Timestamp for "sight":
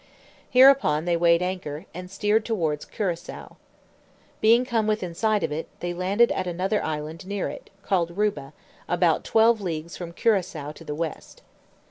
5.13-5.43